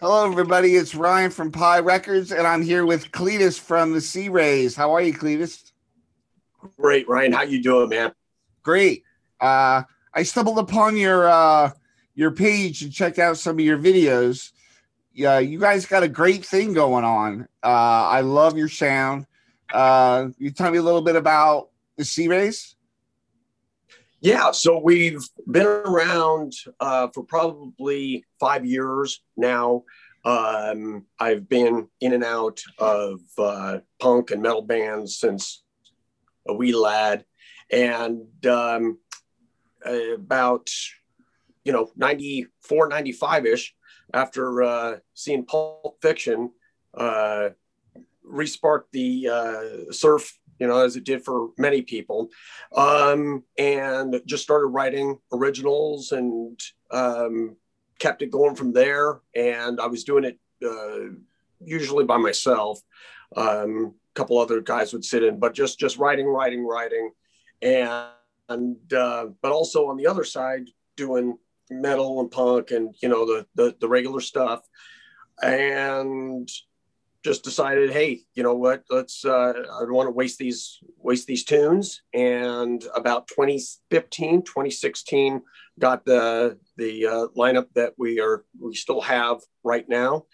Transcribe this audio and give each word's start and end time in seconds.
Hello, 0.00 0.24
everybody. 0.24 0.76
It's 0.76 0.94
Ryan 0.94 1.30
from 1.30 1.52
Pi 1.52 1.80
Records, 1.80 2.32
and 2.32 2.46
I'm 2.46 2.62
here 2.62 2.86
with 2.86 3.12
Cletus 3.12 3.60
from 3.60 3.92
the 3.92 4.00
Sea 4.00 4.30
Rays. 4.30 4.74
How 4.74 4.94
are 4.94 5.02
you, 5.02 5.12
Cletus? 5.12 5.72
Great, 6.78 7.06
Ryan. 7.06 7.32
How 7.32 7.42
you 7.42 7.62
doing, 7.62 7.90
man? 7.90 8.12
Great. 8.62 9.04
Uh, 9.38 9.82
I 10.14 10.22
stumbled 10.22 10.58
upon 10.58 10.96
your 10.96 11.28
uh, 11.28 11.72
your 12.14 12.30
page 12.30 12.80
and 12.80 12.90
checked 12.90 13.18
out 13.18 13.36
some 13.36 13.58
of 13.58 13.60
your 13.60 13.76
videos. 13.76 14.52
Yeah, 15.12 15.38
you 15.38 15.60
guys 15.60 15.84
got 15.84 16.02
a 16.02 16.08
great 16.08 16.46
thing 16.46 16.72
going 16.72 17.04
on. 17.04 17.42
Uh, 17.62 17.66
I 18.08 18.22
love 18.22 18.56
your 18.56 18.70
sound. 18.70 19.26
Uh, 19.70 20.28
you 20.38 20.50
tell 20.50 20.70
me 20.70 20.78
a 20.78 20.82
little 20.82 21.02
bit 21.02 21.16
about 21.16 21.68
the 21.98 22.06
Sea 22.06 22.28
Rays? 22.28 22.74
Yeah, 24.22 24.50
so 24.50 24.78
we've 24.78 25.26
been 25.50 25.66
around 25.66 26.52
uh, 26.78 27.08
for 27.14 27.24
probably 27.24 28.26
five 28.38 28.66
years 28.66 29.22
now. 29.34 29.84
Um, 30.26 31.06
I've 31.18 31.48
been 31.48 31.88
in 32.02 32.12
and 32.12 32.22
out 32.22 32.60
of 32.78 33.20
uh, 33.38 33.78
punk 33.98 34.30
and 34.30 34.42
metal 34.42 34.60
bands 34.60 35.18
since 35.18 35.62
a 36.46 36.52
wee 36.52 36.74
lad, 36.74 37.24
and 37.72 38.26
um, 38.46 38.98
about 39.86 40.68
you 41.64 41.72
know 41.72 41.90
94 41.96 42.88
95 42.88 43.46
ish 43.46 43.74
after 44.12 44.62
uh, 44.62 44.96
seeing 45.14 45.46
pulp 45.46 45.96
fiction 46.02 46.50
uh, 46.92 47.50
resparked 48.30 48.90
the 48.92 49.28
uh, 49.28 49.92
surf 49.92 50.38
you 50.60 50.66
know, 50.66 50.84
as 50.84 50.94
it 50.94 51.04
did 51.04 51.24
for 51.24 51.48
many 51.58 51.82
people, 51.82 52.28
um, 52.76 53.42
and 53.58 54.20
just 54.26 54.42
started 54.42 54.66
writing 54.66 55.18
originals 55.32 56.12
and 56.12 56.60
um, 56.90 57.56
kept 57.98 58.22
it 58.22 58.30
going 58.30 58.54
from 58.54 58.72
there. 58.72 59.20
And 59.34 59.80
I 59.80 59.86
was 59.86 60.04
doing 60.04 60.24
it 60.24 60.38
uh, 60.64 61.16
usually 61.64 62.04
by 62.04 62.18
myself. 62.18 62.80
Um, 63.34 63.94
a 64.14 64.14
couple 64.14 64.38
other 64.38 64.60
guys 64.60 64.92
would 64.92 65.04
sit 65.04 65.24
in, 65.24 65.38
but 65.38 65.54
just 65.54 65.78
just 65.78 65.96
writing, 65.96 66.26
writing, 66.26 66.66
writing, 66.66 67.10
and 67.62 68.10
and 68.48 68.92
uh, 68.92 69.26
but 69.40 69.52
also 69.52 69.86
on 69.86 69.96
the 69.96 70.06
other 70.06 70.24
side 70.24 70.68
doing 70.96 71.38
metal 71.70 72.20
and 72.20 72.30
punk 72.30 72.72
and 72.72 72.94
you 73.00 73.08
know 73.08 73.24
the 73.24 73.46
the, 73.54 73.76
the 73.80 73.88
regular 73.88 74.20
stuff 74.20 74.60
and 75.40 76.50
just 77.24 77.44
decided, 77.44 77.90
hey, 77.90 78.20
you 78.34 78.42
know 78.42 78.54
what? 78.54 78.84
Let's. 78.88 79.24
Uh, 79.24 79.52
I 79.56 79.80
don't 79.80 79.92
want 79.92 80.06
to 80.06 80.12
waste 80.12 80.38
these 80.38 80.78
waste 80.98 81.26
these 81.26 81.44
tunes. 81.44 82.02
And 82.14 82.82
about 82.94 83.28
2015, 83.28 84.42
2016, 84.42 85.42
got 85.78 86.04
the 86.04 86.58
the 86.76 87.06
uh, 87.06 87.26
lineup 87.36 87.66
that 87.74 87.94
we 87.98 88.20
are 88.20 88.44
we 88.58 88.74
still 88.74 89.00
have 89.02 89.38
right 89.62 89.86
now, 89.88 90.24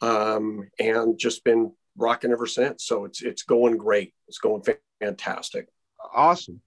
um, 0.00 0.68
and 0.78 1.18
just 1.18 1.44
been 1.44 1.72
rocking 1.96 2.32
ever 2.32 2.46
since. 2.46 2.84
So 2.84 3.04
it's 3.04 3.22
it's 3.22 3.42
going 3.42 3.76
great. 3.76 4.14
It's 4.28 4.38
going 4.38 4.62
fantastic. 5.00 5.68
Awesome. 6.14 6.60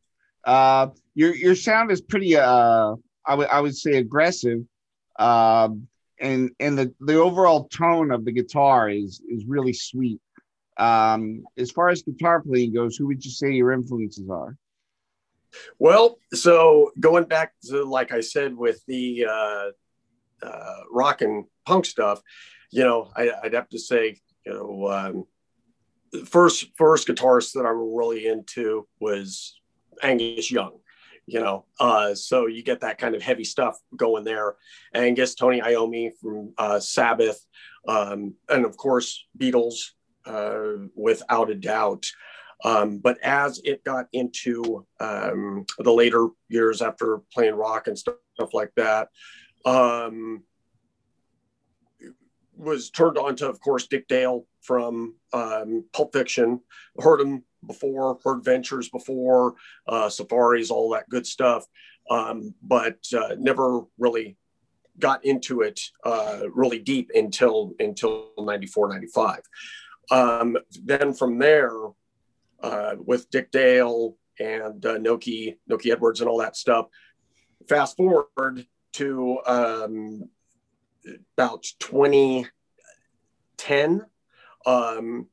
Uh, 0.43 0.87
your 1.15 1.33
your 1.35 1.55
sound 1.55 1.91
is 1.91 2.01
pretty. 2.01 2.37
Uh, 2.37 2.95
I 3.25 3.35
would 3.35 3.47
I 3.47 3.61
would 3.61 3.75
say 3.75 3.97
aggressive. 3.97 4.59
Um, 5.17 5.87
and 6.19 6.51
and 6.59 6.77
the 6.77 6.93
the 6.99 7.15
overall 7.15 7.67
tone 7.67 8.11
of 8.11 8.25
the 8.25 8.31
guitar 8.31 8.89
is 8.89 9.21
is 9.29 9.45
really 9.45 9.73
sweet. 9.73 10.19
Um, 10.77 11.43
as 11.57 11.71
far 11.71 11.89
as 11.89 12.03
guitar 12.03 12.41
playing 12.41 12.73
goes, 12.73 12.97
who 12.97 13.07
would 13.07 13.23
you 13.23 13.31
say 13.31 13.51
your 13.51 13.71
influences 13.71 14.29
are? 14.29 14.57
Well, 15.79 16.19
so 16.33 16.91
going 16.99 17.25
back 17.25 17.53
to 17.69 17.83
like 17.83 18.11
I 18.11 18.21
said 18.21 18.55
with 18.55 18.83
the 18.87 19.25
uh, 19.29 19.67
uh, 20.45 20.79
rock 20.91 21.21
and 21.21 21.45
punk 21.65 21.85
stuff, 21.85 22.21
you 22.71 22.83
know, 22.83 23.11
I, 23.15 23.31
would 23.43 23.53
have 23.53 23.69
to 23.69 23.79
say, 23.79 24.19
you 24.45 24.53
know, 24.53 24.87
um, 24.91 26.25
first 26.25 26.67
first 26.77 27.07
guitarist 27.07 27.53
that 27.53 27.65
I'm 27.65 27.95
really 27.95 28.27
into 28.27 28.87
was 28.99 29.59
Angus 30.03 30.51
Young 30.51 30.79
you 31.25 31.39
know 31.39 31.65
uh, 31.79 32.13
so 32.13 32.47
you 32.47 32.63
get 32.63 32.81
that 32.81 32.97
kind 32.97 33.15
of 33.15 33.21
heavy 33.21 33.43
stuff 33.43 33.77
going 33.95 34.23
there. 34.23 34.55
And 34.93 35.15
guess 35.15 35.35
tony 35.35 35.61
iommi 35.61 36.11
from 36.21 36.53
uh, 36.57 36.79
sabbath 36.79 37.45
um, 37.87 38.35
and 38.49 38.65
of 38.65 38.77
course 38.77 39.25
beatles 39.37 39.91
uh, 40.25 40.87
without 40.95 41.49
a 41.49 41.55
doubt. 41.55 42.05
Um, 42.63 42.99
but 42.99 43.19
as 43.21 43.61
it 43.63 43.83
got 43.83 44.07
into 44.13 44.85
um, 44.99 45.65
the 45.77 45.91
later 45.91 46.29
years 46.47 46.81
after 46.81 47.19
playing 47.33 47.55
rock 47.55 47.87
and 47.87 47.97
stuff 47.97 48.15
like 48.53 48.71
that 48.75 49.09
um, 49.65 50.43
was 52.55 52.89
turned 52.89 53.17
on 53.17 53.35
to 53.35 53.49
of 53.49 53.59
course 53.59 53.87
dick 53.87 54.07
dale 54.07 54.45
from 54.61 55.15
um, 55.33 55.85
pulp 55.93 56.13
fiction. 56.13 56.61
Heard 56.99 57.21
him 57.21 57.43
before, 57.67 58.17
heard 58.23 58.43
Ventures 58.43 58.89
before, 58.89 59.55
uh, 59.87 60.09
Safaris, 60.09 60.71
all 60.71 60.89
that 60.91 61.09
good 61.09 61.25
stuff, 61.25 61.65
um, 62.09 62.53
but 62.61 62.99
uh, 63.17 63.35
never 63.37 63.81
really 63.97 64.37
got 64.99 65.25
into 65.25 65.61
it 65.61 65.81
uh, 66.05 66.41
really 66.53 66.79
deep 66.79 67.11
until 67.13 67.73
until 67.79 68.29
94, 68.37 68.89
95. 68.89 69.39
Um, 70.11 70.57
then 70.83 71.13
from 71.13 71.39
there, 71.39 71.73
uh, 72.61 72.95
with 72.97 73.29
Dick 73.29 73.51
Dale 73.51 74.17
and 74.39 74.85
uh, 74.85 74.97
Nokie, 74.97 75.57
Nokie 75.69 75.91
Edwards 75.91 76.21
and 76.21 76.29
all 76.29 76.37
that 76.39 76.55
stuff, 76.55 76.87
fast 77.67 77.97
forward 77.97 78.65
to 78.93 79.39
um, 79.45 80.29
about 81.37 81.65
2010, 81.79 84.05
um, 84.65 85.27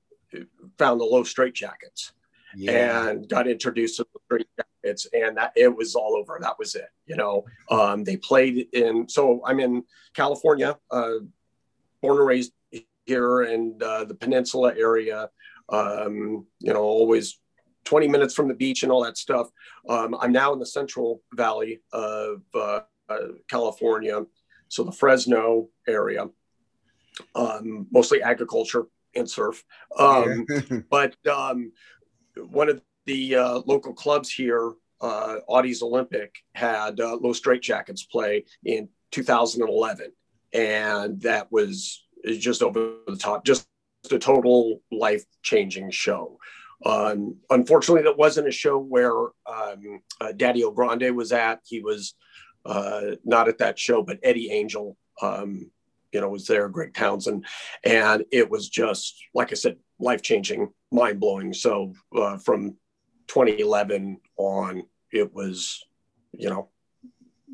found 0.78 1.00
the 1.00 1.04
Los 1.04 1.32
Straitjackets 1.32 2.10
yeah. 2.56 3.08
and 3.08 3.28
got 3.28 3.48
introduced 3.48 3.96
to 3.96 4.06
the 4.12 4.20
Straight 4.26 4.46
Jackets, 4.56 5.06
and 5.12 5.36
that 5.36 5.52
it 5.56 5.74
was 5.74 5.94
all 5.94 6.16
over. 6.16 6.38
That 6.40 6.58
was 6.58 6.74
it. 6.74 6.88
You 7.06 7.16
know, 7.16 7.44
um, 7.70 8.04
they 8.04 8.16
played 8.16 8.68
in. 8.72 9.08
So 9.08 9.42
I'm 9.44 9.60
in 9.60 9.84
California, 10.14 10.76
uh, 10.90 11.12
born 12.00 12.18
and 12.18 12.26
raised 12.26 12.52
here 13.06 13.42
in 13.42 13.78
uh, 13.82 14.04
the 14.04 14.14
Peninsula 14.14 14.74
area. 14.76 15.28
Um, 15.68 16.46
you 16.60 16.72
know, 16.72 16.82
always 16.82 17.38
20 17.84 18.08
minutes 18.08 18.34
from 18.34 18.48
the 18.48 18.54
beach 18.54 18.82
and 18.82 18.92
all 18.92 19.02
that 19.04 19.16
stuff. 19.16 19.48
Um, 19.88 20.16
I'm 20.20 20.32
now 20.32 20.52
in 20.52 20.58
the 20.58 20.66
Central 20.66 21.22
Valley 21.34 21.80
of 21.92 22.42
uh, 22.54 22.80
uh 23.08 23.18
California, 23.48 24.22
so 24.68 24.84
the 24.84 24.92
Fresno 24.92 25.68
area, 25.88 26.28
um, 27.34 27.86
mostly 27.90 28.22
agriculture 28.22 28.84
and 29.14 29.28
surf. 29.28 29.64
Um, 29.98 30.46
but 30.90 31.14
um, 31.26 31.72
one 32.36 32.68
of 32.68 32.80
the 33.06 33.36
uh, 33.36 33.60
local 33.66 33.92
clubs 33.92 34.30
here, 34.30 34.72
uh, 35.00 35.36
Audie's 35.48 35.82
Olympic, 35.82 36.34
had 36.54 37.00
uh, 37.00 37.16
Los 37.20 37.40
Straitjackets 37.40 38.08
play 38.10 38.44
in 38.64 38.88
2011, 39.10 40.12
and 40.52 41.20
that 41.22 41.50
was 41.50 42.04
just 42.24 42.62
over 42.62 42.94
the 43.06 43.16
top, 43.16 43.44
just 43.44 43.66
a 44.10 44.18
total 44.18 44.80
life 44.90 45.24
changing 45.42 45.90
show. 45.90 46.38
Um, 46.84 47.36
unfortunately, 47.50 48.02
that 48.02 48.18
wasn't 48.18 48.48
a 48.48 48.52
show 48.52 48.78
where 48.78 49.12
um, 49.46 50.02
uh, 50.20 50.32
Daddy-O 50.36 50.72
Grande 50.72 51.14
was 51.14 51.32
at. 51.32 51.60
He 51.64 51.80
was 51.80 52.14
uh, 52.64 53.16
not 53.24 53.48
at 53.48 53.58
that 53.58 53.78
show, 53.78 54.02
but 54.02 54.18
Eddie 54.22 54.50
Angel, 54.50 54.96
um, 55.20 55.70
you 56.12 56.20
know, 56.20 56.28
was 56.28 56.46
there, 56.46 56.68
Greg 56.68 56.94
Townsend, 56.94 57.46
and 57.84 58.24
it 58.30 58.50
was 58.50 58.68
just 58.68 59.22
like 59.34 59.52
I 59.52 59.54
said, 59.54 59.76
life 59.98 60.22
changing 60.22 60.72
mind 60.90 61.20
blowing. 61.20 61.52
So 61.52 61.94
uh, 62.14 62.36
from 62.38 62.76
2011 63.28 64.20
on, 64.36 64.84
it 65.10 65.32
was, 65.34 65.84
you 66.32 66.50
know, 66.50 66.68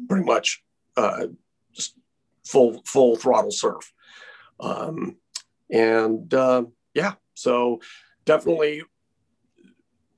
pretty 0.08 0.24
much 0.24 0.62
uh, 0.96 1.26
just 1.72 1.94
full 2.44 2.82
full 2.84 3.16
throttle 3.16 3.50
surf. 3.50 3.93
Um, 4.61 5.16
and 5.70 6.32
uh, 6.34 6.64
yeah, 6.94 7.14
so 7.34 7.81
definitely, 8.25 8.82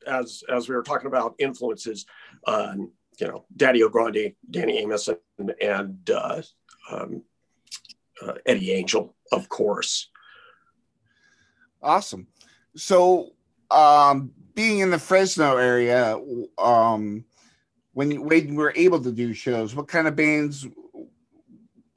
as 0.06 0.43
as 0.48 0.69
we 0.69 0.75
were 0.75 0.82
talking 0.82 1.08
about 1.08 1.34
influences, 1.38 2.06
uh, 2.46 2.75
you 3.19 3.26
know, 3.26 3.44
Daddy-O 3.54 3.88
Grande, 3.90 4.32
Danny 4.50 4.78
Amos, 4.78 5.08
and, 5.38 5.52
and 5.60 6.10
uh, 6.10 6.43
um, 6.90 7.22
uh, 8.22 8.34
Eddie 8.46 8.72
Angel, 8.72 9.14
of 9.32 9.49
course. 9.49 10.08
Awesome 11.82 12.26
so 12.76 13.32
um, 13.70 14.32
being 14.55 14.81
in 14.81 14.90
the 14.90 14.99
Fresno 14.99 15.56
area, 15.56 16.19
um, 16.58 17.25
when 17.93 18.11
you, 18.11 18.22
when 18.22 18.55
we're 18.55 18.72
able 18.75 19.02
to 19.02 19.12
do 19.12 19.32
shows, 19.32 19.75
what 19.75 19.88
kind 19.88 20.06
of 20.06 20.17
bands 20.17 20.67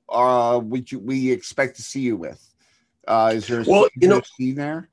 uh, 0.10 0.60
would 0.64 0.92
you 0.92 1.00
we 1.00 1.32
expect 1.32 1.76
to 1.78 1.82
see 1.82 2.02
you 2.02 2.18
with? 2.18 2.42
Uh, 3.08 3.32
is 3.36 3.48
there 3.48 3.62
a 3.62 3.64
well, 3.68 3.88
you 3.96 4.08
know, 4.08 4.22
scene 4.38 4.56
there? 4.56 4.90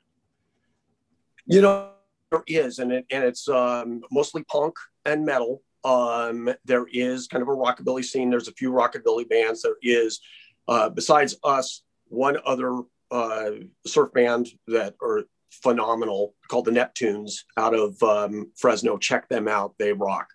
You 1.47 1.63
know, 1.63 1.91
there 2.31 2.43
is, 2.47 2.79
and 2.79 2.93
it 2.93 3.07
and 3.11 3.25
it's 3.25 3.49
um, 3.49 4.03
mostly 4.11 4.45
punk 4.45 4.75
and 5.05 5.25
metal. 5.25 5.63
Um, 5.85 6.53
there 6.67 6.87
is 6.93 7.27
kind 7.27 7.41
of 7.41 7.49
a 7.49 7.53
rockabilly 7.53 8.05
scene. 8.05 8.29
There's 8.29 8.49
a 8.49 8.53
few 8.53 8.71
rockabilly 8.71 9.29
bands. 9.29 9.63
There 9.63 9.77
is, 9.83 10.21
uh, 10.69 10.89
besides 10.89 11.37
us, 11.45 11.83
one 12.09 12.37
other 12.45 12.81
uh, 13.11 13.51
surf 13.87 14.13
band 14.13 14.49
that 14.69 14.95
are 15.03 15.25
phenomenal 15.51 16.35
called 16.49 16.65
the 16.65 16.71
Neptunes 16.71 17.41
out 17.57 17.75
of 17.75 18.01
um, 18.03 18.53
Fresno. 18.57 18.99
Check 18.99 19.29
them 19.29 19.49
out; 19.49 19.75
they 19.79 19.93
rock. 19.93 20.29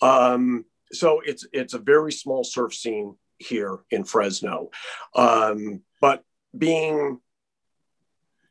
Um, 0.00 0.64
so 0.92 1.20
it's 1.24 1.46
it's 1.52 1.74
a 1.74 1.78
very 1.78 2.12
small 2.12 2.44
surf 2.44 2.74
scene 2.74 3.16
here 3.38 3.80
in 3.90 4.04
Fresno, 4.04 4.70
um, 5.14 5.82
but 6.00 6.22
being, 6.56 7.18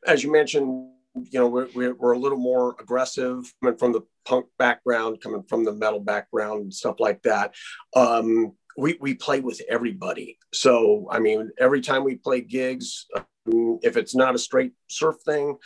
as 0.06 0.24
you 0.24 0.32
mentioned, 0.32 0.90
you 1.16 1.40
know, 1.40 1.48
we're, 1.48 1.94
we're, 1.94 2.14
a 2.14 2.18
little 2.18 2.38
more 2.38 2.76
aggressive 2.80 3.54
coming 3.62 3.78
from 3.78 3.92
the 3.92 4.02
punk 4.26 4.46
background, 4.58 5.20
coming 5.22 5.44
from 5.44 5.66
the 5.66 5.74
metal 5.74 6.00
background, 6.00 6.74
stuff 6.74 6.96
like 7.00 7.22
that. 7.24 7.54
Um, 7.96 8.54
we, 8.78 8.98
we 9.00 9.14
play 9.16 9.40
with 9.40 9.62
everybody. 9.70 10.38
So, 10.54 11.08
I 11.12 11.20
mean, 11.20 11.50
every 11.60 11.82
time 11.82 12.04
we 12.04 12.16
play 12.16 12.42
gigs, 12.42 13.06
um, 13.16 13.80
if 13.82 13.98
it's 13.98 14.16
not 14.16 14.36
a 14.36 14.40
straight 14.40 14.74
surf 14.90 15.18
thing, 15.26 15.58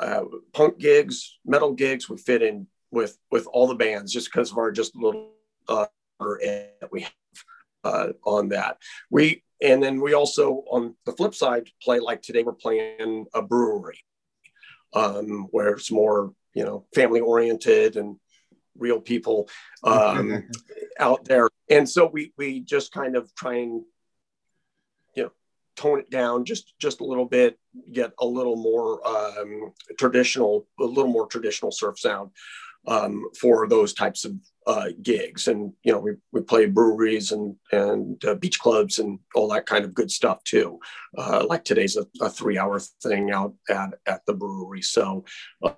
uh, 0.00 0.24
punk 0.52 0.78
gigs, 0.78 1.38
metal 1.44 1.72
gigs, 1.72 2.08
we 2.08 2.18
fit 2.18 2.42
in 2.42 2.66
with 2.90 3.18
with 3.30 3.46
all 3.52 3.66
the 3.66 3.74
bands 3.74 4.12
just 4.12 4.32
because 4.32 4.52
of 4.52 4.58
our 4.58 4.70
just 4.70 4.94
little 4.94 5.30
uh, 5.68 5.86
that 6.20 6.88
we 6.90 7.02
have 7.02 7.12
uh, 7.84 8.08
on 8.24 8.50
that. 8.50 8.78
We 9.10 9.42
and 9.62 9.82
then 9.82 10.00
we 10.00 10.14
also 10.14 10.64
on 10.70 10.94
the 11.04 11.12
flip 11.12 11.34
side 11.34 11.68
play 11.82 11.98
like 11.98 12.22
today 12.22 12.42
we're 12.42 12.52
playing 12.52 13.26
a 13.34 13.42
brewery 13.42 14.00
um, 14.94 15.48
where 15.50 15.68
it's 15.68 15.90
more 15.90 16.32
you 16.54 16.64
know 16.64 16.86
family 16.94 17.20
oriented 17.20 17.96
and 17.96 18.16
real 18.78 19.00
people 19.00 19.48
um, 19.84 20.48
out 20.98 21.24
there 21.24 21.48
and 21.70 21.88
so 21.88 22.06
we 22.06 22.32
we 22.36 22.60
just 22.60 22.92
kind 22.92 23.16
of 23.16 23.34
try 23.34 23.54
and 23.56 23.82
you 25.14 25.24
know 25.24 25.30
tone 25.76 25.98
it 25.98 26.10
down 26.10 26.44
just 26.44 26.74
just 26.78 27.00
a 27.00 27.04
little 27.04 27.26
bit 27.26 27.58
get 27.92 28.12
a 28.20 28.26
little 28.26 28.56
more 28.56 29.06
um, 29.06 29.72
traditional 29.98 30.66
a 30.80 30.84
little 30.84 31.10
more 31.10 31.26
traditional 31.26 31.70
surf 31.70 31.98
sound 31.98 32.30
um, 32.86 33.24
for 33.38 33.68
those 33.68 33.92
types 33.92 34.24
of 34.24 34.34
uh, 34.66 34.88
gigs. 35.02 35.48
And 35.48 35.72
you 35.82 35.92
know, 35.92 35.98
we, 35.98 36.12
we 36.32 36.40
play 36.42 36.66
breweries 36.66 37.32
and 37.32 37.56
and 37.72 38.22
uh, 38.24 38.34
beach 38.34 38.58
clubs 38.58 38.98
and 38.98 39.18
all 39.34 39.48
that 39.48 39.66
kind 39.66 39.84
of 39.84 39.94
good 39.94 40.10
stuff 40.10 40.42
too. 40.44 40.78
Uh, 41.16 41.44
like 41.48 41.64
today's 41.64 41.96
a, 41.96 42.06
a, 42.20 42.30
three 42.30 42.58
hour 42.58 42.78
thing 43.02 43.30
out 43.30 43.54
at 43.68 43.94
at 44.06 44.24
the 44.26 44.34
brewery. 44.34 44.82
So 44.82 45.24
uh, 45.62 45.74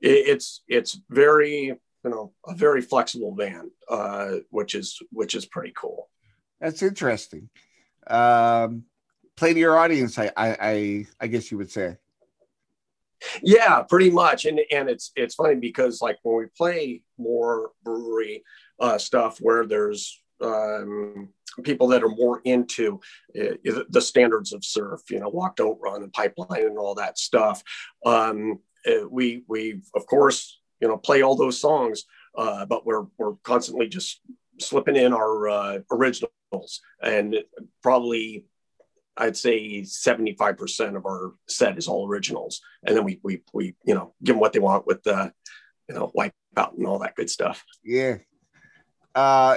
it, 0.00 0.28
it's 0.28 0.62
it's 0.68 0.98
very 1.08 1.74
you 2.04 2.10
know 2.10 2.32
a 2.46 2.54
very 2.54 2.82
flexible 2.82 3.32
band, 3.32 3.70
uh, 3.88 4.36
which 4.50 4.74
is 4.74 4.98
which 5.10 5.34
is 5.34 5.46
pretty 5.46 5.72
cool. 5.76 6.08
That's 6.60 6.82
interesting. 6.82 7.48
Um, 8.06 8.84
play 9.36 9.54
to 9.54 9.58
your 9.58 9.78
audience, 9.78 10.18
I, 10.18 10.30
I 10.36 10.56
I 10.60 11.06
I 11.20 11.26
guess 11.26 11.50
you 11.50 11.58
would 11.58 11.70
say. 11.70 11.96
Yeah, 13.42 13.82
pretty 13.82 14.10
much. 14.10 14.44
And 14.44 14.60
and 14.70 14.88
it's 14.88 15.12
it's 15.16 15.34
funny 15.34 15.56
because 15.56 16.02
like 16.02 16.18
when 16.22 16.36
we 16.36 16.46
play 16.56 17.02
more 17.18 17.70
brewery 17.82 18.44
uh, 18.78 18.98
stuff 18.98 19.38
where 19.38 19.66
there's 19.66 20.20
um, 20.42 21.30
people 21.62 21.88
that 21.88 22.02
are 22.02 22.08
more 22.08 22.40
into 22.44 23.00
uh, 23.40 23.54
the 23.88 24.00
standards 24.00 24.52
of 24.52 24.64
surf, 24.64 25.00
you 25.10 25.20
know, 25.20 25.28
walk, 25.28 25.56
don't 25.56 25.80
run, 25.80 26.02
and 26.02 26.12
pipeline, 26.12 26.66
and 26.66 26.78
all 26.78 26.94
that 26.96 27.18
stuff. 27.18 27.62
Um, 28.04 28.60
uh, 28.86 29.08
we 29.08 29.44
we 29.48 29.80
of 29.94 30.06
course 30.06 30.60
you 30.84 30.90
know 30.90 30.98
play 30.98 31.22
all 31.22 31.34
those 31.34 31.58
songs, 31.58 32.04
uh, 32.36 32.66
but 32.66 32.84
we're 32.84 33.06
we're 33.16 33.36
constantly 33.42 33.88
just 33.88 34.20
slipping 34.60 34.96
in 34.96 35.14
our 35.14 35.48
uh, 35.48 35.78
originals 35.90 36.82
and 37.02 37.36
probably 37.82 38.44
I'd 39.16 39.36
say 39.36 39.80
75% 39.80 40.96
of 40.96 41.06
our 41.06 41.32
set 41.48 41.78
is 41.78 41.88
all 41.88 42.06
originals. 42.06 42.60
And 42.84 42.96
then 42.96 43.04
we, 43.04 43.20
we, 43.22 43.42
we, 43.52 43.76
you 43.84 43.94
know, 43.94 44.12
give 44.22 44.34
them 44.34 44.40
what 44.40 44.52
they 44.52 44.58
want 44.58 44.86
with 44.86 45.02
the, 45.04 45.32
you 45.88 45.94
know, 45.94 46.10
wipe 46.14 46.34
out 46.56 46.74
and 46.76 46.86
all 46.86 46.98
that 46.98 47.14
good 47.14 47.30
stuff. 47.30 47.64
Yeah. 47.84 48.18
Uh, 49.14 49.56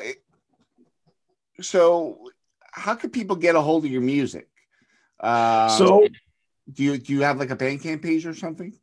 so 1.59 2.29
how 2.71 2.93
can 2.95 3.09
people 3.09 3.35
get 3.35 3.55
a 3.55 3.61
hold 3.61 3.83
of 3.85 3.91
your 3.91 4.01
music? 4.01 4.47
Uh, 5.19 5.69
so 5.69 6.07
do 6.71 6.83
you, 6.83 6.97
do 6.99 7.13
you 7.13 7.21
have 7.21 7.39
like 7.39 7.49
a 7.49 7.55
Bandcamp 7.55 8.03
page 8.03 8.27
or 8.27 8.35
something? 8.35 8.77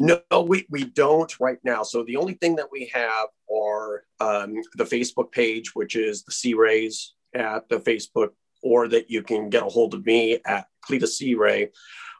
No, 0.00 0.20
we, 0.42 0.66
we 0.70 0.84
don't 0.84 1.38
right 1.38 1.58
now. 1.62 1.82
So 1.82 2.02
the 2.02 2.16
only 2.16 2.34
thing 2.34 2.56
that 2.56 2.72
we 2.72 2.90
have 2.94 3.28
are 3.54 4.04
um, 4.18 4.54
the 4.74 4.84
Facebook 4.84 5.30
page, 5.30 5.74
which 5.74 5.94
is 5.94 6.24
the 6.24 6.32
Sea 6.32 6.54
Rays 6.54 7.14
at 7.34 7.68
the 7.68 7.78
Facebook 7.80 8.30
or 8.62 8.88
that 8.88 9.10
you 9.10 9.22
can 9.22 9.50
get 9.50 9.62
a 9.62 9.66
hold 9.66 9.94
of 9.94 10.04
me 10.06 10.38
at 10.46 10.66
Cletus 10.88 11.08
C. 11.08 11.34
Ray. 11.34 11.70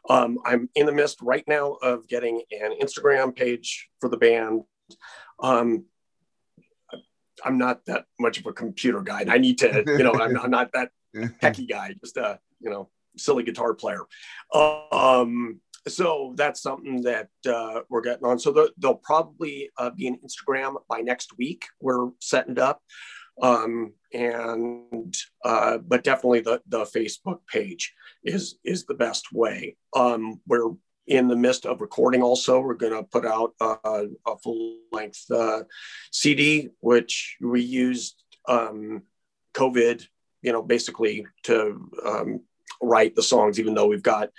Um, 0.09 0.39
I'm 0.45 0.69
in 0.75 0.85
the 0.85 0.91
midst 0.91 1.21
right 1.21 1.43
now 1.47 1.73
of 1.81 2.07
getting 2.07 2.41
an 2.51 2.73
Instagram 2.81 3.35
page 3.35 3.89
for 3.99 4.09
the 4.09 4.17
band. 4.17 4.63
Um, 5.41 5.85
I'm 7.43 7.57
not 7.57 7.85
that 7.85 8.05
much 8.19 8.39
of 8.39 8.45
a 8.45 8.53
computer 8.53 9.01
guy. 9.01 9.25
I 9.27 9.37
need 9.37 9.57
to, 9.59 9.83
you 9.87 10.03
know, 10.03 10.13
I'm, 10.13 10.37
I'm 10.39 10.51
not 10.51 10.71
that 10.73 10.89
techie 11.15 11.69
guy, 11.69 11.95
just 11.99 12.17
a, 12.17 12.39
you 12.59 12.69
know, 12.69 12.89
silly 13.17 13.43
guitar 13.43 13.73
player. 13.73 14.01
Um, 14.53 15.61
so 15.87 16.33
that's 16.35 16.61
something 16.61 17.01
that 17.01 17.29
uh, 17.47 17.81
we're 17.89 18.01
getting 18.01 18.25
on. 18.25 18.39
So 18.39 18.69
they'll 18.77 18.95
probably 18.95 19.69
uh, 19.77 19.89
be 19.89 20.07
an 20.07 20.19
Instagram 20.25 20.75
by 20.87 21.01
next 21.01 21.37
week. 21.37 21.65
We're 21.79 22.09
setting 22.19 22.53
it 22.53 22.59
up 22.59 22.81
um, 23.41 23.93
and 24.13 25.15
uh, 25.43 25.77
but 25.79 26.03
definitely 26.03 26.41
the 26.41 26.61
the 26.67 26.83
Facebook 26.83 27.39
page 27.51 27.93
is 28.23 28.57
is 28.63 28.85
the 28.85 28.93
best 28.93 29.31
way. 29.33 29.77
Um, 29.95 30.41
we're 30.47 30.71
in 31.07 31.27
the 31.27 31.35
midst 31.35 31.65
of 31.65 31.81
recording. 31.81 32.21
Also, 32.21 32.59
we're 32.59 32.75
going 32.75 32.93
to 32.93 33.03
put 33.03 33.25
out 33.25 33.53
a, 33.59 34.05
a 34.27 34.37
full 34.43 34.77
length 34.91 35.25
uh, 35.31 35.63
CD, 36.11 36.69
which 36.79 37.37
we 37.41 37.61
used 37.61 38.23
um, 38.47 39.01
COVID, 39.53 40.05
you 40.41 40.51
know, 40.51 40.61
basically 40.61 41.25
to 41.43 41.89
um, 42.05 42.41
write 42.81 43.15
the 43.15 43.23
songs, 43.23 43.59
even 43.59 43.73
though 43.73 43.87
we've 43.87 44.03
got 44.03 44.29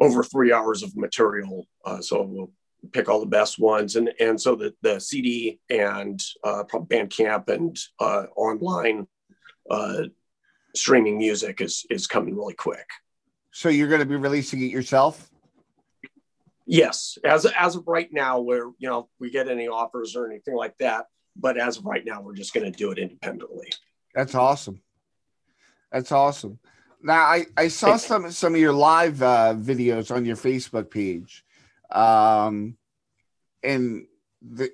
over 0.00 0.22
three 0.22 0.52
hours 0.52 0.82
of 0.82 0.96
material. 0.96 1.66
Uh, 1.84 2.00
so 2.00 2.22
we'll 2.22 2.50
pick 2.92 3.08
all 3.08 3.20
the 3.20 3.26
best 3.26 3.58
ones. 3.58 3.96
And, 3.96 4.10
and 4.20 4.40
so 4.40 4.54
the, 4.54 4.74
the 4.82 5.00
CD 5.00 5.58
and 5.68 6.22
uh, 6.44 6.64
Bandcamp 6.64 7.48
and 7.48 7.76
uh, 8.00 8.24
online 8.36 9.06
uh, 9.70 10.04
streaming 10.74 11.18
music 11.18 11.60
is, 11.60 11.84
is 11.90 12.06
coming 12.06 12.36
really 12.36 12.54
quick. 12.54 12.88
So 13.50 13.68
you're 13.68 13.88
going 13.88 14.00
to 14.00 14.06
be 14.06 14.16
releasing 14.16 14.62
it 14.62 14.70
yourself? 14.70 15.28
Yes. 16.66 17.18
As, 17.24 17.46
as 17.46 17.76
of 17.76 17.88
right 17.88 18.12
now, 18.12 18.40
where, 18.40 18.70
you 18.78 18.88
know, 18.88 19.08
we 19.18 19.30
get 19.30 19.48
any 19.48 19.68
offers 19.68 20.14
or 20.14 20.26
anything 20.26 20.54
like 20.54 20.76
that. 20.78 21.06
But 21.34 21.58
as 21.58 21.78
of 21.78 21.86
right 21.86 22.04
now, 22.04 22.20
we're 22.20 22.34
just 22.34 22.52
going 22.52 22.70
to 22.70 22.76
do 22.76 22.90
it 22.90 22.98
independently. 22.98 23.72
That's 24.14 24.34
awesome. 24.34 24.80
That's 25.90 26.12
awesome. 26.12 26.58
Now 27.02 27.20
I, 27.20 27.46
I 27.56 27.68
saw 27.68 27.96
some 27.96 28.30
some 28.30 28.54
of 28.54 28.60
your 28.60 28.72
live 28.72 29.22
uh, 29.22 29.54
videos 29.56 30.14
on 30.14 30.24
your 30.24 30.36
Facebook 30.36 30.90
page, 30.90 31.44
um, 31.90 32.76
and 33.62 34.06
the 34.42 34.70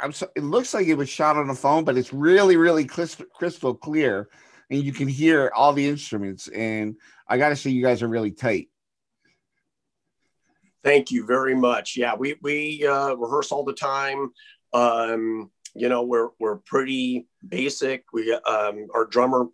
I'm 0.00 0.12
so, 0.12 0.28
it 0.34 0.42
looks 0.42 0.74
like 0.74 0.86
it 0.86 0.94
was 0.94 1.08
shot 1.08 1.36
on 1.36 1.48
a 1.50 1.54
phone, 1.54 1.84
but 1.84 1.96
it's 1.96 2.12
really, 2.12 2.56
really 2.56 2.84
crystal, 2.84 3.26
crystal 3.34 3.74
clear, 3.74 4.28
and 4.70 4.82
you 4.82 4.92
can 4.92 5.08
hear 5.08 5.52
all 5.54 5.72
the 5.72 5.86
instruments. 5.86 6.48
And 6.48 6.96
I 7.28 7.38
got 7.38 7.50
to 7.50 7.56
say, 7.56 7.70
you 7.70 7.82
guys 7.82 8.02
are 8.02 8.08
really 8.08 8.32
tight. 8.32 8.68
Thank 10.82 11.12
you 11.12 11.24
very 11.24 11.54
much. 11.54 11.96
Yeah, 11.96 12.16
we 12.16 12.36
we 12.42 12.84
uh, 12.84 13.14
rehearse 13.14 13.52
all 13.52 13.64
the 13.64 13.72
time. 13.72 14.32
Um, 14.72 15.50
you 15.74 15.88
know, 15.88 16.02
we're 16.02 16.30
we're 16.40 16.56
pretty 16.56 17.28
basic. 17.46 18.04
We 18.12 18.32
um, 18.32 18.88
our 18.92 19.06
drummer 19.06 19.46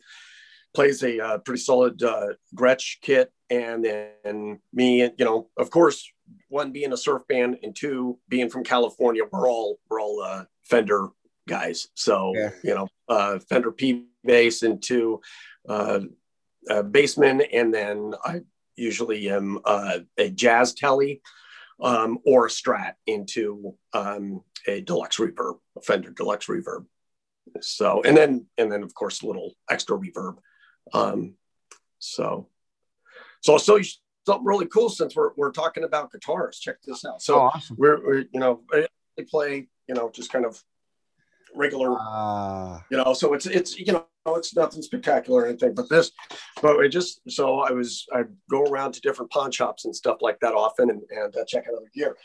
plays 0.75 1.03
a 1.03 1.21
uh, 1.21 1.39
pretty 1.39 1.61
solid 1.61 2.03
uh, 2.03 2.35
Gretsch 2.55 3.01
kit, 3.01 3.33
and 3.51 3.85
then 3.85 4.61
me, 4.73 5.03
you 5.03 5.25
know, 5.25 5.49
of 5.57 5.71
course, 5.71 6.11
one 6.49 6.73
being 6.73 6.93
a 6.93 6.97
surf 6.97 7.23
band 7.29 7.59
and 7.63 7.75
two 7.75 8.19
being 8.29 8.51
from 8.51 8.65
California, 8.65 9.23
we're 9.31 9.49
all 9.49 9.79
we're 9.89 10.01
all 10.01 10.23
uh, 10.23 10.45
Fender 10.65 11.09
guys. 11.47 11.89
So 11.95 12.33
yeah. 12.35 12.51
you 12.63 12.75
know, 12.75 12.89
uh, 13.09 13.39
Fender 13.49 13.73
P 13.73 14.07
bass 14.25 14.63
and 14.63 14.83
two 14.83 15.21
uh, 15.69 16.01
uh, 16.71 16.83
bassmen, 16.83 17.47
and 17.53 17.73
then 17.73 18.15
I 18.25 18.43
usually 18.77 19.29
am 19.31 19.59
uh, 19.65 20.01
a 20.17 20.31
jazz 20.31 20.75
telly 20.75 21.23
um, 21.81 22.19
or 22.25 22.47
a 22.47 22.49
Strat 22.51 22.95
into 23.07 23.75
um, 23.93 24.43
a 24.67 24.81
deluxe 24.83 25.19
reverb, 25.19 25.59
a 25.77 25.81
Fender 25.81 26.11
deluxe 26.11 26.47
reverb. 26.47 26.87
So 27.61 28.03
and 28.03 28.17
then 28.17 28.47
and 28.59 28.71
then 28.71 28.83
of 28.83 28.95
course 28.95 29.23
a 29.23 29.27
little 29.27 29.55
extra 29.71 29.97
reverb. 29.97 30.37
Um, 30.93 31.35
so 31.99 32.49
so 33.41 33.53
I'll 33.53 33.59
show 33.59 33.77
you 33.77 33.85
something 34.27 34.45
really 34.45 34.67
cool 34.67 34.91
since 34.91 35.17
we're, 35.17 35.31
we're 35.37 35.53
talking 35.53 35.85
about 35.85 36.13
guitars. 36.13 36.59
Check 36.59 36.77
this 36.85 37.05
out. 37.05 37.23
So 37.23 37.37
oh, 37.37 37.51
awesome. 37.55 37.77
we're, 37.79 38.05
we're, 38.05 38.25
you 38.33 38.41
know, 38.41 38.63
they 38.73 39.25
play, 39.25 39.69
you 39.89 39.95
know, 39.95 40.11
just 40.13 40.31
kind 40.31 40.45
of 40.45 40.63
regular, 41.55 41.97
uh... 41.99 42.81
you 42.91 42.99
know, 42.99 43.15
so 43.15 43.33
it's, 43.33 43.47
it's, 43.47 43.79
you 43.79 43.93
know, 43.93 44.07
it's 44.27 44.55
nothing 44.55 44.83
spectacular 44.83 45.43
or 45.43 45.47
anything, 45.47 45.75
but 45.75 45.89
this, 45.89 46.13
but 46.61 46.79
I 46.79 46.89
just, 46.89 47.21
so 47.31 47.61
I 47.61 47.71
was, 47.71 48.07
I 48.13 48.25
go 48.51 48.65
around 48.65 48.93
to 48.93 49.01
different 49.01 49.31
pawn 49.31 49.51
shops 49.51 49.87
and 49.87 49.97
stuff 49.97 50.19
like 50.21 50.39
that 50.41 50.53
often 50.53 50.91
and, 50.91 51.03
and 51.11 51.35
uh, 51.35 51.45
check 51.47 51.65
out 51.67 51.75
other 51.75 51.91
gear. 51.95 52.17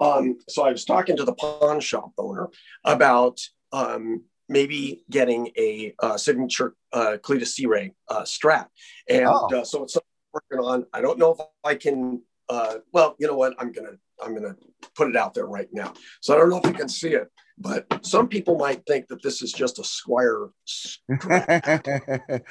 Um, 0.00 0.38
so 0.48 0.64
I 0.64 0.72
was 0.72 0.84
talking 0.84 1.16
to 1.16 1.24
the 1.24 1.34
pawn 1.34 1.78
shop 1.78 2.10
owner 2.18 2.48
about 2.84 3.38
um, 3.72 4.24
maybe 4.52 5.02
getting 5.10 5.48
a 5.56 5.94
uh, 5.98 6.16
signature 6.16 6.74
uh, 6.92 7.16
Cletus 7.22 7.48
Sea 7.48 7.66
Ray 7.66 7.94
uh, 8.08 8.24
strap. 8.24 8.70
And 9.08 9.26
oh. 9.26 9.48
uh, 9.52 9.64
so 9.64 9.82
it's 9.82 9.96
working 10.32 10.64
on. 10.64 10.86
I 10.92 11.00
don't 11.00 11.18
know 11.18 11.32
if 11.32 11.40
I 11.64 11.74
can, 11.74 12.22
uh, 12.48 12.76
well, 12.92 13.16
you 13.18 13.26
know 13.26 13.36
what? 13.36 13.54
I'm 13.58 13.72
going 13.72 13.86
to, 13.86 13.98
I'm 14.22 14.34
to 14.36 14.56
put 14.94 15.08
it 15.08 15.16
out 15.16 15.34
there 15.34 15.46
right 15.46 15.68
now. 15.72 15.94
So 16.20 16.34
I 16.34 16.38
don't 16.38 16.50
know 16.50 16.60
if 16.62 16.66
you 16.66 16.74
can 16.74 16.88
see 16.88 17.14
it, 17.14 17.28
but 17.58 17.86
some 18.04 18.28
people 18.28 18.56
might 18.56 18.84
think 18.86 19.08
that 19.08 19.22
this 19.22 19.42
is 19.42 19.52
just 19.52 19.78
a 19.78 19.82
Squier. 19.82 20.50
strap. 20.64 21.84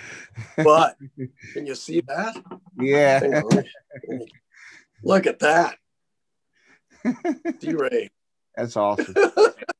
but 0.57 0.97
can 1.53 1.65
you 1.65 1.75
see 1.75 2.01
that? 2.01 2.41
Yeah. 2.79 3.41
Look 5.03 5.27
at 5.27 5.39
that. 5.39 5.77
D-Ray. 7.59 8.09
That's 8.55 8.75
awesome. 8.75 9.15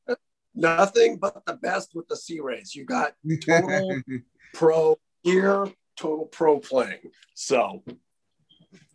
Nothing 0.54 1.16
but 1.16 1.44
the 1.46 1.54
best 1.54 1.92
with 1.94 2.08
the 2.08 2.16
Sea 2.16 2.40
Rays. 2.40 2.74
You 2.74 2.84
got 2.84 3.14
total 3.46 4.02
pro 4.54 4.98
gear, 5.24 5.66
total 5.96 6.26
pro 6.26 6.58
playing. 6.58 7.10
So 7.34 7.82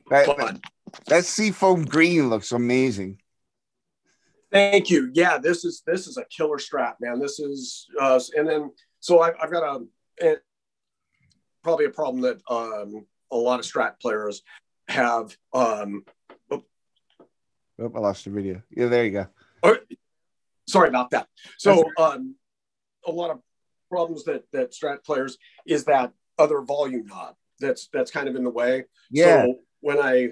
that, 0.09 0.25
fun. 0.25 0.61
That 1.07 1.25
seafoam 1.25 1.85
green 1.85 2.29
looks 2.29 2.51
amazing. 2.51 3.19
Thank 4.51 4.89
you. 4.89 5.11
Yeah, 5.13 5.37
this 5.37 5.65
is 5.65 5.83
this 5.85 6.07
is 6.07 6.17
a 6.17 6.25
killer 6.25 6.59
strap, 6.59 6.97
man. 7.01 7.19
This 7.19 7.39
is 7.39 7.87
uh, 7.99 8.19
and 8.35 8.47
then 8.47 8.71
so 8.99 9.21
I've, 9.21 9.35
I've 9.41 9.51
got 9.51 9.63
a, 9.63 10.27
a, 10.27 10.35
probably 11.63 11.85
a 11.85 11.89
problem 11.89 12.21
that 12.21 12.41
um, 12.49 13.05
a 13.31 13.35
lot 13.35 13.59
of 13.59 13.65
strat 13.65 13.99
players 13.99 14.41
have. 14.87 15.35
Um, 15.53 16.05
oh. 16.51 16.63
I 17.79 17.99
lost 17.99 18.25
the 18.25 18.31
video. 18.31 18.61
Yeah, 18.69 18.87
there 18.87 19.05
you 19.05 19.11
go. 19.11 19.27
Oh, 19.63 19.77
sorry 20.67 20.89
about 20.89 21.11
that. 21.11 21.27
So 21.57 21.83
um, 21.97 22.35
a 23.05 23.11
lot 23.11 23.31
of 23.31 23.39
problems 23.89 24.25
that 24.25 24.43
that 24.51 24.71
strat 24.71 25.03
players 25.03 25.37
is 25.65 25.85
that 25.85 26.11
other 26.37 26.61
volume 26.61 27.05
knob 27.05 27.35
that's 27.59 27.89
that's 27.91 28.11
kind 28.11 28.27
of 28.27 28.35
in 28.35 28.43
the 28.43 28.49
way. 28.49 28.85
Yeah. 29.09 29.45
So 29.45 29.59
when 29.81 29.99
I 29.99 30.31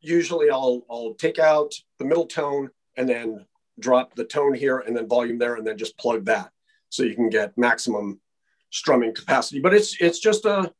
usually 0.00 0.50
I'll 0.50 0.84
I'll 0.90 1.14
take 1.14 1.38
out 1.38 1.74
the 1.98 2.04
middle 2.04 2.26
tone 2.26 2.70
and 2.96 3.08
then 3.08 3.46
drop 3.80 4.14
the 4.14 4.24
tone 4.24 4.54
here 4.54 4.78
and 4.78 4.96
then 4.96 5.08
volume 5.08 5.38
there 5.38 5.54
and 5.54 5.66
then 5.66 5.78
just 5.78 5.98
plug 5.98 6.26
that 6.26 6.50
so 6.90 7.02
you 7.02 7.14
can 7.14 7.30
get 7.30 7.56
maximum 7.56 8.20
strumming 8.70 9.14
capacity. 9.14 9.60
But 9.60 9.74
it's 9.74 9.96
it's 10.00 10.18
just 10.18 10.44
a 10.44 10.72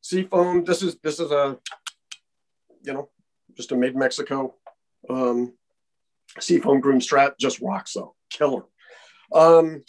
seafoam. 0.00 0.64
This 0.64 0.82
is 0.82 0.96
this 1.02 1.20
is 1.20 1.30
a 1.30 1.58
you 2.82 2.92
know 2.92 3.10
just 3.56 3.72
a 3.72 3.76
made 3.76 3.96
Mexico 3.96 4.54
um, 5.08 5.54
seafoam 6.40 6.80
groom 6.80 7.00
strat. 7.00 7.38
Just 7.38 7.60
rocks 7.60 7.92
though, 7.92 8.15
killer. 8.30 8.62
Um, 9.32 9.82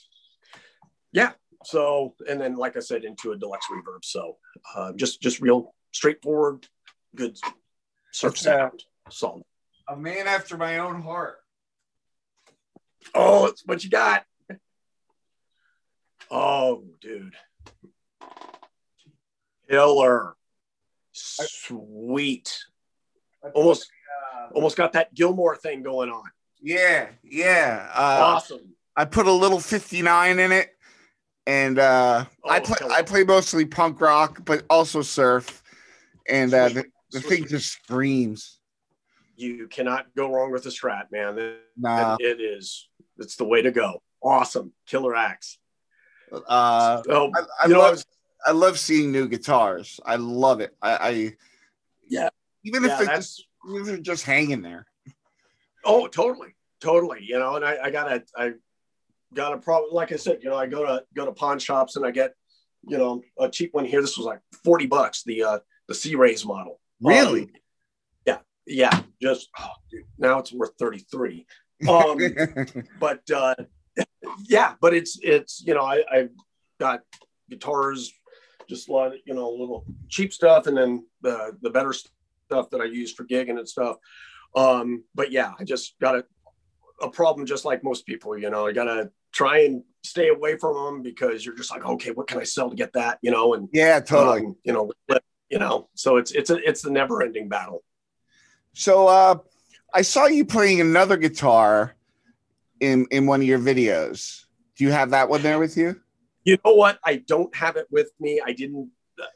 yeah. 1.12 1.32
So 1.64 2.16
and 2.30 2.40
then 2.40 2.56
like 2.56 2.78
I 2.78 2.80
said, 2.80 3.04
into 3.04 3.32
a 3.32 3.38
deluxe 3.38 3.68
reverb. 3.72 4.04
So 4.04 4.38
uh, 4.76 4.94
just 4.96 5.22
just 5.22 5.42
real 5.42 5.74
straightforward, 5.92 6.68
good 7.16 7.38
surf 8.14 8.38
sound. 8.38 8.84
Solid. 9.10 9.44
A 9.90 9.96
man 9.96 10.28
after 10.28 10.58
my 10.58 10.80
own 10.80 11.02
heart. 11.02 11.38
Oh, 13.16 13.46
it's 13.46 13.64
what 13.66 13.84
you 13.84 13.90
got. 13.90 14.26
Oh, 16.30 16.84
dude. 17.00 17.36
Killer. 19.70 20.36
Sweet. 21.14 22.58
Almost 23.54 23.90
almost 24.54 24.78
got 24.78 24.94
that 24.94 25.14
Gilmour 25.16 25.56
thing 25.58 25.84
going 25.84 26.10
on. 26.10 26.30
Yeah, 26.62 27.10
yeah. 27.24 27.90
Uh, 27.94 28.36
awesome. 28.36 28.74
I 28.96 29.06
put 29.06 29.28
a 29.28 29.32
little 29.32 29.60
59 29.60 30.40
in 30.40 30.52
it. 30.52 30.70
And 31.46 31.80
uh, 31.80 32.26
oh, 32.44 32.50
I 32.50 32.60
play 32.60 32.78
I 32.92 33.02
play 33.04 33.24
mostly 33.24 33.64
punk 33.66 34.02
rock, 34.02 34.42
but 34.44 34.64
also 34.70 35.02
surf. 35.02 35.64
And 36.28 36.54
uh, 36.54 36.68
the, 36.68 36.86
the 37.12 37.22
thing 37.22 37.48
just 37.48 37.72
screams. 37.72 38.60
You 39.38 39.68
cannot 39.68 40.14
go 40.14 40.30
wrong 40.30 40.52
with 40.52 40.66
a 40.66 40.70
strat, 40.70 41.10
man. 41.10 41.56
Nah. 41.78 42.18
it 42.20 42.42
is 42.42 42.90
it's 43.20 43.36
the 43.36 43.46
way 43.46 43.62
to 43.62 43.72
go. 43.72 44.02
Awesome, 44.22 44.74
killer 44.86 45.16
axe. 45.16 45.58
Uh, 46.32 47.02
so, 47.04 47.32
I, 47.34 47.42
I 47.64 47.68
love, 47.68 47.86
I, 47.86 47.92
was, 47.92 48.06
I 48.48 48.52
love 48.52 48.78
seeing 48.78 49.12
new 49.12 49.28
guitars. 49.28 50.00
I 50.06 50.18
love 50.18 50.60
it. 50.60 50.76
I, 50.82 50.98
I 50.98 51.34
yeah, 52.10 52.30
even 52.64 52.84
if 52.84 52.90
yeah, 52.90 53.16
just, 53.16 53.46
even 53.70 53.82
if 53.82 53.88
they're 53.88 53.98
just 53.98 54.26
hanging 54.26 54.62
there. 54.62 54.86
Oh, 55.86 56.08
totally, 56.08 56.56
totally. 56.82 57.20
You 57.22 57.40
know, 57.40 57.56
and 57.56 57.66
I, 57.66 57.78
I 57.84 57.92
got 57.92 58.12
a, 58.12 58.24
I 58.36 58.52
got 59.34 59.54
a 59.54 59.58
problem. 59.58 59.94
Like 59.94 60.12
I 60.12 60.16
said, 60.16 60.40
you 60.42 60.50
know, 60.50 60.58
I 60.58 60.68
go 60.68 60.86
to 60.86 61.04
go 61.16 61.26
to 61.26 61.32
pawn 61.32 61.60
shops 61.60 61.96
and 61.96 62.06
I 62.06 62.12
get, 62.12 62.34
you 62.88 62.98
know, 62.98 63.22
a 63.40 63.50
cheap 63.50 63.74
one 63.74 63.86
here. 63.86 64.02
This 64.02 64.18
was 64.18 64.26
like 64.26 64.40
forty 64.64 64.86
bucks. 64.86 65.24
The 65.24 65.44
uh 65.44 65.60
the 65.88 65.96
Sea 65.96 66.16
Rays 66.16 66.46
model. 66.46 66.80
Really? 67.02 67.44
Um, 67.44 67.50
yeah, 68.26 68.38
yeah. 68.66 69.02
Just 69.22 69.50
oh, 69.60 69.70
dude, 69.90 70.06
now 70.18 70.40
it's 70.40 70.54
worth 70.54 70.72
thirty 70.80 71.00
three. 71.00 71.46
Um, 71.88 72.18
but 73.00 73.30
uh, 73.32 73.56
yeah, 74.48 74.74
but 74.82 74.94
it's 74.94 75.20
it's 75.22 75.64
you 75.66 75.74
know 75.74 75.84
I 75.84 76.04
I've 76.12 76.32
got 76.80 77.02
guitars, 77.50 78.12
just 78.68 78.90
a 78.90 78.92
lot 78.92 79.08
of, 79.08 79.20
you 79.26 79.34
know 79.34 79.50
little 79.50 79.86
cheap 80.10 80.34
stuff, 80.34 80.68
and 80.68 80.78
then 80.78 81.06
the 81.22 81.58
the 81.62 81.70
better 81.70 81.94
stuff 81.94 82.70
that 82.72 82.82
I 82.82 82.86
use 82.86 83.14
for 83.14 83.26
gigging 83.26 83.58
and 83.58 83.68
stuff. 83.68 83.98
Um, 84.58 85.04
but 85.14 85.32
yeah, 85.32 85.54
I 85.60 85.64
just 85.64 85.98
got 86.00 86.16
a 86.16 86.26
a 87.00 87.10
problem 87.10 87.46
just 87.46 87.64
like 87.64 87.84
most 87.84 88.06
people. 88.08 88.38
You 88.38 88.50
know, 88.50 88.66
I 88.66 88.72
gotta 88.74 89.12
try 89.32 89.60
and 89.60 89.84
stay 90.04 90.30
away 90.30 90.58
from 90.58 90.74
them 90.74 91.02
because 91.04 91.46
you're 91.46 91.56
just 91.56 91.72
like, 91.72 91.86
okay, 91.86 92.10
what 92.12 92.28
can 92.28 92.40
I 92.40 92.44
sell 92.44 92.70
to 92.72 92.76
get 92.76 92.94
that? 92.94 93.20
You 93.22 93.30
know, 93.30 93.54
and 93.54 93.70
yeah, 93.72 94.00
totally. 94.00 94.48
Um, 94.48 94.56
you 94.64 94.74
know, 94.74 94.92
you 95.50 95.60
know, 95.60 95.90
so 95.94 96.18
it's 96.18 96.32
it's 96.32 96.50
a 96.50 96.58
it's 96.68 96.82
the 96.82 96.90
never 96.90 97.22
ending 97.22 97.48
battle. 97.48 97.84
So 98.74 99.08
uh 99.08 99.36
I 99.94 100.02
saw 100.02 100.26
you 100.26 100.44
playing 100.44 100.82
another 100.82 101.18
guitar 101.18 101.96
in 102.80 103.06
in 103.12 103.28
one 103.28 103.42
of 103.42 103.48
your 103.48 103.60
videos. 103.60 104.46
Do 104.76 104.84
you 104.84 104.92
have 104.92 105.12
that 105.12 105.30
one 105.30 105.44
there 105.44 105.60
with 105.60 105.78
you? 105.78 106.02
You 106.44 106.58
know 106.66 106.74
what? 106.74 106.98
I 107.04 107.18
don't 107.18 107.54
have 107.56 107.76
it 107.76 107.88
with 107.92 108.12
me. 108.20 108.42
I 108.44 108.54
didn't 108.54 108.90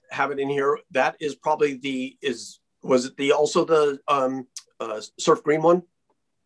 have 0.09 0.31
it 0.31 0.39
in 0.39 0.49
here. 0.49 0.79
That 0.91 1.15
is 1.19 1.35
probably 1.35 1.75
the 1.75 2.17
is 2.21 2.59
was 2.81 3.05
it 3.05 3.17
the 3.17 3.31
also 3.31 3.65
the 3.65 3.99
um 4.07 4.47
uh 4.81 5.01
surf 5.17 5.43
green 5.43 5.61
one? 5.61 5.83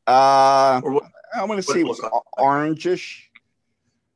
Uh 0.05 0.81
what, 0.81 1.03
I'm 1.33 1.47
gonna 1.47 1.61
say 1.61 1.81
it 1.81 1.87
was 1.87 2.01
orangish. 2.37 3.23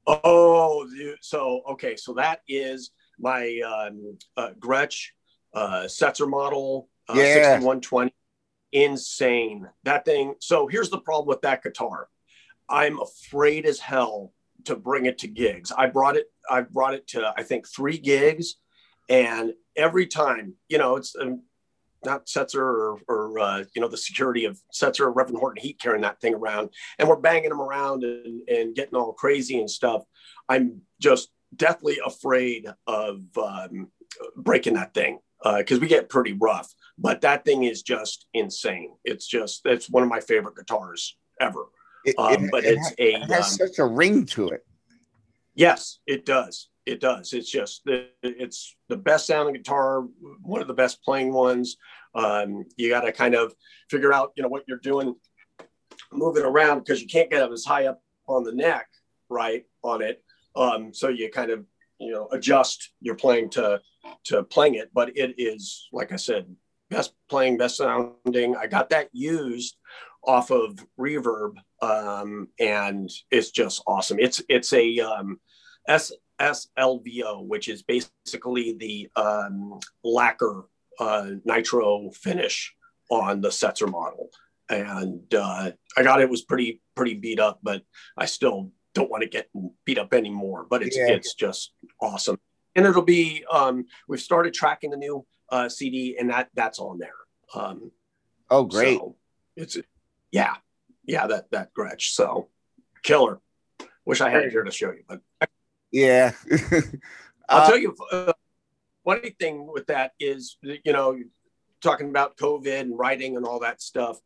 Oh, 0.07 0.87
so 1.21 1.61
okay, 1.71 1.95
so 1.95 2.13
that 2.13 2.41
is 2.47 2.91
my 3.19 3.59
um, 3.59 4.17
uh, 4.37 4.51
Gretsch 4.59 5.09
uh, 5.53 5.83
Setzer 5.83 6.27
model 6.27 6.89
uh, 7.07 7.13
yeah. 7.15 7.33
6120 7.33 8.13
insane. 8.71 9.67
That 9.83 10.05
thing. 10.05 10.35
So 10.39 10.67
here's 10.67 10.89
the 10.89 10.99
problem 10.99 11.27
with 11.27 11.41
that 11.41 11.63
guitar. 11.63 12.07
I'm 12.69 12.99
afraid 12.99 13.65
as 13.65 13.79
hell 13.79 14.33
to 14.65 14.75
bring 14.75 15.05
it 15.05 15.19
to 15.19 15.27
gigs. 15.27 15.71
I 15.75 15.87
brought 15.87 16.15
it. 16.15 16.27
I 16.49 16.61
brought 16.61 16.93
it 16.93 17.07
to 17.09 17.33
I 17.37 17.43
think 17.43 17.67
three 17.67 17.97
gigs, 17.97 18.55
and 19.09 19.53
every 19.75 20.07
time, 20.07 20.53
you 20.67 20.77
know, 20.77 20.95
it's 20.95 21.15
um, 21.19 21.43
not 22.05 22.27
Setzer 22.27 22.61
or, 22.61 22.99
or 23.07 23.39
uh, 23.39 23.63
you 23.73 23.81
know 23.81 23.87
the 23.87 23.97
security 23.97 24.45
of 24.45 24.59
Setzer 24.73 25.01
or 25.01 25.11
Reverend 25.11 25.39
Horton 25.39 25.61
Heat 25.61 25.79
carrying 25.79 26.01
that 26.01 26.19
thing 26.21 26.33
around, 26.33 26.69
and 26.97 27.07
we're 27.07 27.17
banging 27.17 27.49
them 27.49 27.61
around 27.61 28.03
and, 28.03 28.47
and 28.47 28.75
getting 28.75 28.95
all 28.95 29.13
crazy 29.13 29.59
and 29.59 29.69
stuff. 29.69 30.03
I'm 30.47 30.81
just 30.99 31.29
deathly 31.55 31.99
afraid 32.05 32.67
of 32.87 33.21
um, 33.37 33.91
breaking 34.35 34.75
that 34.75 34.93
thing 34.93 35.19
because 35.43 35.77
uh, 35.77 35.81
we 35.81 35.87
get 35.87 36.09
pretty 36.09 36.33
rough. 36.33 36.73
But 36.97 37.21
that 37.21 37.45
thing 37.45 37.63
is 37.63 37.81
just 37.81 38.27
insane. 38.33 38.91
It's 39.03 39.27
just 39.27 39.61
it's 39.65 39.89
one 39.89 40.03
of 40.03 40.09
my 40.09 40.19
favorite 40.19 40.55
guitars 40.55 41.17
ever. 41.39 41.65
It, 42.05 42.15
um, 42.17 42.45
it, 42.45 42.51
but 42.51 42.65
it 42.65 42.77
it's 42.77 42.93
a 42.97 43.15
it 43.15 43.31
has 43.31 43.59
um, 43.59 43.67
such 43.67 43.79
a 43.79 43.85
ring 43.85 44.25
to 44.27 44.49
it. 44.49 44.65
Yes, 45.55 45.99
it 46.07 46.25
does. 46.25 46.69
It 46.89 46.99
does. 46.99 47.33
It's 47.33 47.51
just 47.51 47.83
it's 48.23 48.75
the 48.87 48.97
best 48.97 49.27
sounding 49.27 49.53
guitar, 49.53 50.01
one 50.41 50.59
of 50.61 50.67
the 50.67 50.73
best 50.73 51.03
playing 51.03 51.31
ones. 51.31 51.77
Um, 52.15 52.65
you 52.77 52.89
got 52.89 53.01
to 53.01 53.11
kind 53.11 53.35
of 53.35 53.53
figure 53.91 54.11
out, 54.11 54.31
you 54.35 54.41
know, 54.41 54.49
what 54.49 54.63
you're 54.67 54.79
doing, 54.79 55.13
moving 56.11 56.43
around 56.43 56.79
because 56.79 56.99
you 56.99 57.07
can't 57.07 57.29
get 57.29 57.43
up 57.43 57.51
as 57.51 57.63
high 57.63 57.85
up 57.85 58.01
on 58.27 58.43
the 58.43 58.53
neck, 58.53 58.87
right, 59.29 59.65
on 59.83 60.01
it. 60.01 60.23
Um, 60.55 60.91
so 60.91 61.09
you 61.09 61.29
kind 61.29 61.51
of, 61.51 61.63
you 61.99 62.11
know, 62.11 62.27
adjust 62.31 62.91
your 63.01 63.15
playing 63.15 63.51
to 63.51 63.81
to 64.25 64.41
playing 64.41 64.73
it. 64.73 64.89
But 64.91 65.15
it 65.15 65.35
is, 65.37 65.89
like 65.93 66.11
I 66.11 66.15
said, 66.15 66.47
best 66.89 67.13
playing, 67.29 67.57
best 67.57 67.77
sounding. 67.77 68.55
I 68.55 68.65
got 68.65 68.89
that 68.89 69.09
used 69.13 69.77
off 70.23 70.49
of 70.49 70.83
Reverb, 70.99 71.53
um, 71.83 72.47
and 72.59 73.11
it's 73.29 73.51
just 73.51 73.83
awesome. 73.85 74.17
It's 74.19 74.41
it's 74.49 74.73
a 74.73 74.99
um, 75.01 75.39
S 75.87 76.11
SLVO, 76.39 77.45
which 77.45 77.67
is 77.67 77.83
basically 77.83 78.73
the 78.73 79.09
um, 79.15 79.79
lacquer 80.03 80.65
uh, 80.99 81.31
nitro 81.45 82.11
finish 82.11 82.75
on 83.09 83.41
the 83.41 83.49
Setzer 83.49 83.89
model. 83.89 84.29
And 84.69 85.33
uh, 85.33 85.71
I 85.97 86.03
got 86.03 86.21
it 86.21 86.29
was 86.29 86.43
pretty 86.43 86.81
pretty 86.95 87.15
beat 87.15 87.39
up, 87.39 87.59
but 87.63 87.81
I 88.17 88.25
still 88.25 88.71
don't 88.93 89.09
want 89.09 89.23
to 89.23 89.29
get 89.29 89.49
beat 89.85 89.97
up 89.97 90.13
anymore. 90.13 90.67
But 90.69 90.83
it's 90.83 90.97
yeah. 90.97 91.07
it's 91.07 91.33
just 91.33 91.73
awesome, 91.99 92.37
and 92.75 92.85
it'll 92.85 93.01
be. 93.01 93.43
Um, 93.51 93.85
we've 94.07 94.21
started 94.21 94.53
tracking 94.53 94.91
the 94.91 94.97
new 94.97 95.25
uh, 95.51 95.69
CD, 95.69 96.17
and 96.19 96.29
that 96.29 96.49
that's 96.53 96.77
on 96.77 96.99
there. 96.99 97.09
Um, 97.55 97.91
oh, 98.51 98.65
great! 98.65 98.99
So 98.99 99.15
it's 99.55 99.77
yeah, 100.31 100.57
yeah 101.03 101.25
that 101.25 101.49
that 101.49 101.73
Gretsch. 101.73 102.11
So 102.11 102.49
killer. 103.01 103.39
Wish 104.05 104.21
I 104.21 104.29
had 104.29 104.43
it 104.43 104.51
here 104.51 104.63
to 104.63 104.71
show 104.71 104.91
you, 104.91 105.03
but 105.07 105.21
yeah. 105.91 106.31
I'll 107.49 107.67
tell 107.67 107.77
you. 107.77 107.95
Uh, 108.11 108.33
funny 109.05 109.35
thing 109.39 109.67
with 109.71 109.87
that 109.87 110.11
is, 110.19 110.57
you 110.61 110.93
know, 110.93 111.17
talking 111.81 112.09
about 112.09 112.37
COVID 112.37 112.79
and 112.79 112.97
writing 112.97 113.37
and 113.37 113.45
all 113.45 113.59
that 113.59 113.81
stuff. 113.81 114.19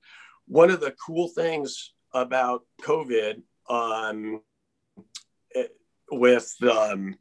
One 0.48 0.70
of 0.70 0.82
the 0.82 0.92
cool 1.06 1.30
things 1.30 1.94
about 2.14 2.64
COVID 2.82 3.42
um, 3.70 4.42
it, 5.52 5.72
with 6.12 6.54
um, 6.64 7.16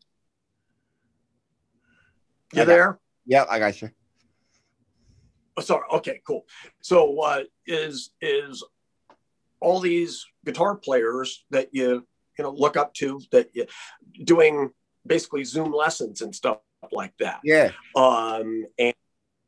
you 2.53 2.65
there? 2.65 2.99
Yeah, 3.27 3.45
I 3.49 3.59
got 3.59 3.81
you. 3.81 3.91
Oh, 5.57 5.63
sorry. 5.63 5.85
Okay, 5.93 6.21
cool. 6.27 6.47
So 6.81 7.21
uh, 7.21 7.43
is 7.67 8.11
is 8.21 8.65
all 9.61 9.81
these 9.81 10.27
guitar 10.45 10.77
players 10.77 11.45
that 11.51 11.69
you 11.73 12.07
you 12.39 12.45
know 12.45 12.53
look 12.53 12.77
up 12.77 12.95
to 12.95 13.21
that 13.31 13.51
doing 14.25 14.71
basically 15.07 15.45
Zoom 15.45 15.73
lessons 15.73 16.21
and 16.23 16.35
stuff 16.35 16.59
like 16.91 17.13
that. 17.19 17.41
Yeah. 17.45 17.71
Um, 17.95 18.67
and 18.79 18.95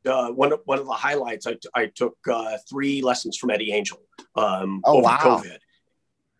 uh, 0.05 0.29
one 0.29 0.53
of 0.53 0.61
one 0.65 0.79
of 0.79 0.85
the 0.85 0.93
highlights, 0.93 1.47
I, 1.47 1.53
t- 1.53 1.69
I 1.73 1.87
took 1.87 2.17
uh, 2.31 2.57
three 2.69 3.01
lessons 3.01 3.37
from 3.37 3.49
Eddie 3.49 3.73
Angel 3.73 4.01
um, 4.35 4.81
oh, 4.85 4.97
over 4.97 5.03
wow. 5.03 5.17
COVID. 5.21 5.57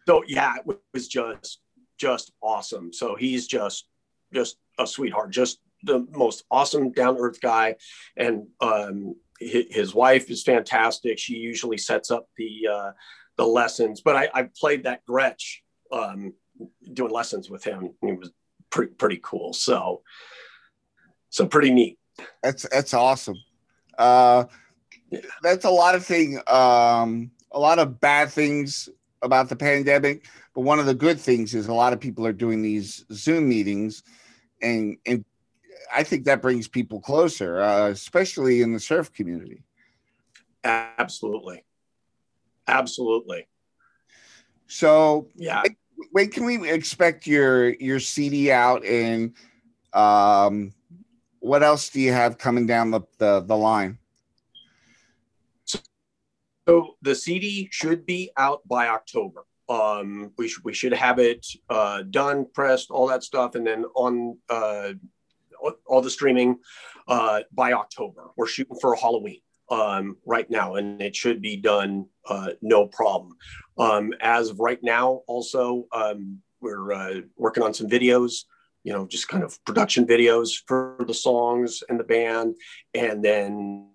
So 0.08 0.24
yeah, 0.28 0.56
it 0.58 0.78
was 0.94 1.08
just 1.08 1.60
just 1.98 2.32
awesome. 2.42 2.94
So 2.94 3.16
he's 3.16 3.48
just 3.48 3.88
just 4.34 4.58
a 4.78 4.86
sweetheart, 4.86 5.32
just 5.32 5.60
the 5.84 6.06
most 6.12 6.44
awesome 6.52 6.92
down 6.92 7.18
earth 7.18 7.40
guy, 7.42 7.76
and 8.18 8.48
um, 8.62 9.16
his, 9.40 9.66
his, 9.70 9.96
wife 9.96 10.30
is 10.30 10.44
fantastic. 10.44 11.18
She 11.20 11.36
usually 11.36 11.78
sets 11.78 12.12
up 12.12 12.28
the 12.38 12.68
uh, 12.72 12.92
the 13.38 13.48
lessons, 13.48 14.02
but 14.02 14.16
I, 14.16 14.30
I 14.34 14.50
played 14.60 14.84
that 14.84 15.02
Gretsch 15.10 15.60
um, 15.92 16.34
doing 16.94 17.12
lessons 17.12 17.50
with 17.50 17.64
him. 17.64 17.92
It 18.02 18.20
was 18.20 18.32
pretty 18.70 18.94
pretty 18.94 19.20
cool. 19.24 19.54
So 19.54 20.02
so 21.30 21.46
pretty 21.46 21.72
neat. 21.72 22.00
That's 22.44 22.68
that's 22.70 22.94
awesome. 22.94 23.38
Uh, 23.98 24.46
yeah. 25.10 25.20
That's 25.44 25.66
a 25.66 25.70
lot 25.70 25.96
of 25.96 26.06
thing. 26.06 26.40
Um, 26.48 27.32
a 27.52 27.60
lot 27.60 27.80
of 27.80 28.00
bad 28.00 28.30
things 28.30 28.90
about 29.22 29.50
the 29.50 29.56
pandemic, 29.56 30.26
but 30.54 30.62
one 30.62 30.80
of 30.80 30.86
the 30.86 30.94
good 30.94 31.20
things 31.20 31.54
is 31.54 31.68
a 31.68 31.74
lot 31.74 31.94
of 31.94 32.00
people 32.00 32.26
are 32.26 32.34
doing 32.34 32.62
these 32.62 33.06
Zoom 33.12 33.50
meetings, 33.50 34.04
and 34.62 34.98
and 35.06 35.26
I 35.94 36.04
think 36.04 36.26
that 36.26 36.42
brings 36.42 36.68
people 36.68 37.00
closer, 37.00 37.62
uh, 37.62 37.90
especially 37.90 38.62
in 38.62 38.74
the 38.74 38.80
surf 38.80 39.12
community. 39.14 39.64
Absolutely, 40.64 41.64
absolutely. 42.68 43.48
So 44.68 45.28
yeah, 45.36 45.64
when 46.12 46.30
can 46.30 46.46
we 46.46 46.70
expect 46.70 47.28
your 47.28 47.74
your 47.76 48.00
CD 48.00 48.52
out 48.52 48.86
and 48.86 49.34
um, 49.94 50.74
what 51.40 51.64
else 51.64 51.90
do 51.90 52.02
you 52.02 52.12
have 52.12 52.38
coming 52.38 52.66
down 52.66 52.92
the, 52.92 53.02
the, 53.18 53.42
the 53.42 53.56
line? 53.56 53.98
So 56.68 56.96
the 57.02 57.14
CD 57.14 57.70
should 57.72 58.06
be 58.06 58.32
out 58.36 58.68
by 58.68 58.88
October. 58.88 59.46
Um, 59.70 60.32
we, 60.38 60.48
should 60.48 60.64
we 60.64 60.74
should 60.74 60.94
have 60.94 61.20
it 61.20 61.46
uh, 61.70 62.02
done, 62.10 62.48
pressed, 62.52 62.90
all 62.90 63.08
that 63.08 63.24
stuff, 63.24 63.56
and 63.56 63.66
then 63.66 63.86
on 63.96 64.38
uh, 64.50 64.94
all 65.86 66.02
the 66.02 66.10
streaming 66.10 66.58
uh, 67.08 67.42
by 67.52 67.74
October. 67.74 68.32
We're 68.36 68.48
shooting 68.48 68.78
for 68.82 68.96
Halloween 68.96 69.42
um, 69.70 70.18
right 70.26 70.50
now, 70.50 70.76
and 70.76 71.02
it 71.02 71.16
should 71.16 71.42
be 71.42 71.58
done 71.58 72.06
uh, 72.28 72.52
no 72.62 72.88
problem. 72.88 73.36
Um, 73.78 74.14
as 74.22 74.50
of 74.50 74.60
right 74.60 74.82
now, 74.82 75.22
also, 75.28 75.88
um, 75.92 76.40
we're 76.62 76.94
uh, 76.94 77.22
working 77.38 77.64
on 77.64 77.74
some 77.74 77.88
videos, 77.88 78.46
you 78.84 78.94
know, 78.94 79.06
just 79.08 79.28
kind 79.28 79.44
of 79.44 79.64
production 79.66 80.06
videos 80.06 80.54
for 80.68 80.98
the 81.08 81.14
songs 81.14 81.84
and 81.90 82.00
the 82.00 82.04
band, 82.04 82.56
and 82.94 83.24
then 83.24 83.90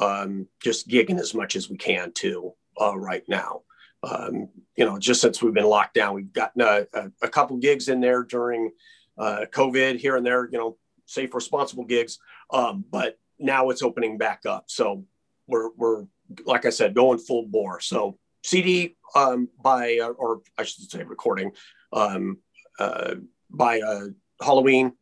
um, 0.00 0.46
just 0.62 0.88
gigging 0.88 1.18
as 1.18 1.34
much 1.34 1.56
as 1.56 1.70
we 1.70 1.76
can 1.76 2.12
too 2.12 2.54
uh, 2.80 2.96
right 2.96 3.24
now. 3.28 3.62
Um, 4.02 4.48
you 4.76 4.84
know, 4.84 4.98
just 4.98 5.20
since 5.20 5.42
we've 5.42 5.54
been 5.54 5.64
locked 5.64 5.94
down, 5.94 6.14
we've 6.14 6.32
gotten 6.32 6.62
a, 6.62 6.86
a, 6.92 7.10
a 7.22 7.28
couple 7.28 7.56
gigs 7.56 7.88
in 7.88 8.00
there 8.00 8.22
during 8.22 8.70
uh, 9.18 9.46
COVID 9.50 9.98
here 9.98 10.16
and 10.16 10.24
there, 10.24 10.48
you 10.52 10.58
know, 10.58 10.76
safe, 11.06 11.34
responsible 11.34 11.84
gigs. 11.84 12.18
Um, 12.50 12.84
but 12.90 13.18
now 13.38 13.70
it's 13.70 13.82
opening 13.82 14.18
back 14.18 14.46
up. 14.46 14.64
So 14.68 15.04
we're, 15.46 15.70
we're 15.76 16.04
like 16.44 16.66
I 16.66 16.70
said, 16.70 16.94
going 16.94 17.18
full 17.18 17.46
bore. 17.46 17.80
So 17.80 18.18
CD 18.42 18.96
um, 19.14 19.48
by, 19.62 19.98
uh, 20.02 20.10
or 20.10 20.42
I 20.58 20.64
should 20.64 20.90
say 20.90 21.02
recording 21.02 21.52
um, 21.92 22.38
uh, 22.78 23.16
by 23.50 23.80
uh, 23.80 24.06
Halloween, 24.42 24.92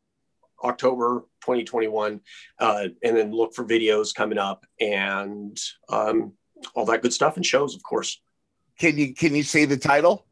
October 0.62 1.24
2021, 1.42 2.20
uh, 2.58 2.88
and 3.02 3.16
then 3.16 3.32
look 3.32 3.54
for 3.54 3.64
videos 3.64 4.14
coming 4.14 4.38
up 4.38 4.64
and 4.80 5.58
um, 5.88 6.32
all 6.74 6.86
that 6.86 7.02
good 7.02 7.12
stuff 7.12 7.36
and 7.36 7.44
shows, 7.44 7.74
of 7.74 7.82
course. 7.82 8.20
Can 8.78 8.98
you 8.98 9.14
can 9.14 9.34
you 9.34 9.42
say 9.42 9.66
the 9.66 9.76
title? 9.76 10.26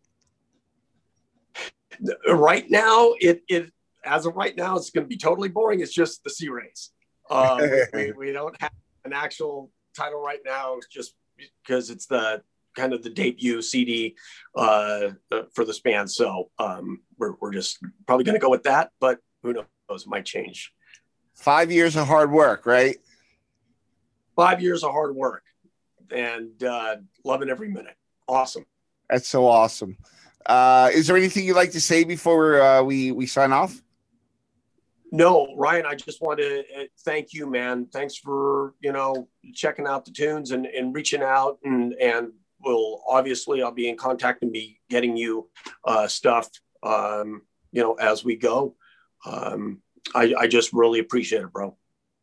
Right 2.27 2.69
now, 2.69 3.13
it 3.21 3.43
it 3.49 3.71
as 4.05 4.27
of 4.27 4.35
right 4.35 4.57
now, 4.57 4.77
it's 4.77 4.91
going 4.91 5.05
to 5.05 5.09
be 5.09 5.17
totally 5.17 5.49
boring. 5.49 5.81
It's 5.81 5.93
just 5.93 6.25
the 6.25 6.31
Sea 6.31 6.49
Rays. 6.49 6.91
Um, 7.33 7.61
we, 7.95 8.13
we 8.13 8.33
don't 8.33 8.59
have 8.61 8.73
an 9.05 9.13
actual 9.13 9.71
title 9.97 10.21
right 10.21 10.41
now, 10.45 10.79
just 10.91 11.15
because 11.37 11.91
it's 11.91 12.07
the 12.07 12.43
kind 12.77 12.93
of 12.93 13.03
the 13.03 13.11
debut 13.11 13.63
CD 13.63 14.17
uh, 14.57 15.11
uh, 15.31 15.43
for 15.55 15.65
this 15.65 15.81
band. 15.81 16.11
So 16.11 16.51
um, 16.59 17.01
we're, 17.19 17.35
we're 17.41 17.53
just 17.53 17.79
probably 18.07 18.25
going 18.25 18.35
to 18.35 18.41
go 18.41 18.51
with 18.51 18.65
that, 18.65 18.91
but 19.01 19.19
who 19.43 19.53
knows? 19.53 19.67
It 19.91 20.07
might 20.07 20.25
change. 20.25 20.73
Five 21.35 21.71
years 21.71 21.97
of 21.97 22.07
hard 22.07 22.31
work, 22.31 22.67
right? 22.67 22.97
Five 24.37 24.63
years 24.63 24.85
of 24.85 24.93
hard 24.93 25.15
work 25.15 25.43
and 26.11 26.63
uh, 26.63 26.97
loving 27.25 27.51
every 27.51 27.69
minute. 27.69 27.97
Awesome. 28.29 28.65
That's 29.11 29.29
so 29.29 29.47
awesome. 29.47 29.99
Uh, 30.47 30.91
is 30.93 31.07
there 31.07 31.17
anything 31.17 31.45
you'd 31.45 31.57
like 31.57 31.73
to 31.73 31.81
say 31.81 32.05
before 32.05 32.61
uh, 32.61 32.83
we, 32.83 33.13
we 33.13 33.27
sign 33.27 33.53
off? 33.53 33.83
No, 35.15 35.55
Ryan, 35.59 35.85
I 35.85 35.95
just 35.95 36.23
want 36.23 36.39
to 36.39 36.61
uh, 36.61 36.85
thank 37.05 37.35
you, 37.35 37.47
man. 37.47 37.87
Thanks 37.93 38.17
for, 38.17 38.73
you 38.81 38.93
know, 38.93 39.29
checking 39.53 39.87
out 39.87 40.07
the 40.07 40.11
tunes 40.11 40.53
and, 40.53 40.65
and 40.65 40.95
reaching 40.95 41.23
out 41.23 41.59
and, 41.65 41.93
and 42.01 42.33
will 42.65 43.03
obviously 43.07 43.63
I'll 43.63 43.73
be 43.73 43.91
in 43.91 43.99
contact 43.99 44.43
and 44.43 44.51
be 44.51 44.81
getting 44.89 45.15
you 45.15 45.51
uh, 45.85 46.09
stuff, 46.09 46.49
um, 46.83 47.43
you 47.73 47.83
know, 47.83 47.93
as 47.95 48.25
we 48.25 48.37
go. 48.37 48.75
Um, 49.27 49.83
I, 50.15 50.35
I 50.39 50.47
just 50.47 50.73
really 50.73 51.01
appreciate 51.01 51.43
it, 51.43 51.53
bro. 51.53 51.77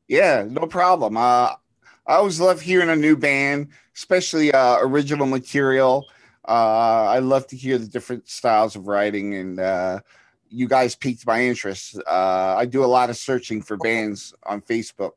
Yeah, 0.07 0.47
no 0.49 0.65
problem. 0.65 1.15
Uh, 1.15 1.53
I 2.07 2.15
always 2.15 2.39
love 2.39 2.59
hearing 2.59 2.89
a 2.89 2.95
new 2.95 3.15
band, 3.15 3.67
especially 3.95 4.51
uh, 4.51 4.77
original 4.79 5.27
material. 5.27 6.07
Uh, 6.47 7.05
I 7.07 7.19
love 7.19 7.45
to 7.47 7.55
hear 7.55 7.77
the 7.77 7.87
different 7.87 8.27
styles 8.27 8.75
of 8.75 8.87
writing 8.87 9.35
and, 9.35 9.59
uh, 9.59 9.99
you 10.49 10.67
guys 10.67 10.95
piqued 10.95 11.25
my 11.25 11.43
interest. 11.43 11.99
Uh, 12.07 12.55
I 12.57 12.65
do 12.65 12.83
a 12.83 12.87
lot 12.87 13.09
of 13.09 13.17
searching 13.17 13.61
for 13.61 13.77
bands 13.77 14.33
on 14.45 14.61
Facebook, 14.61 15.11